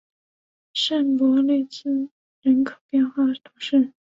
[0.73, 2.09] 圣博利兹
[2.41, 3.93] 人口变化图示